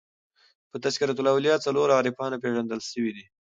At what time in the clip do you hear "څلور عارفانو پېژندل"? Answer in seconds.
1.65-2.79